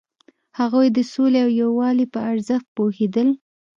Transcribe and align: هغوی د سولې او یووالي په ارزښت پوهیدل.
هغوی 0.59 0.87
د 0.91 0.99
سولې 1.13 1.39
او 1.45 1.49
یووالي 1.61 2.05
په 2.13 2.19
ارزښت 2.31 2.67
پوهیدل. 2.75 3.27